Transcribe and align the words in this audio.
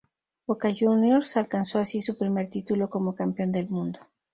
Boca 0.47 0.71
Juniors 0.73 1.37
alcanzo 1.37 1.77
así 1.77 2.01
su 2.01 2.17
primer 2.17 2.49
título 2.49 2.89
como 2.89 3.13
campeón 3.13 3.51
del 3.51 3.69
mundo. 3.69 3.99